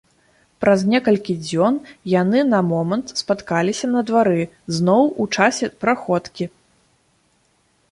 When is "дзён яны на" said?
1.47-2.61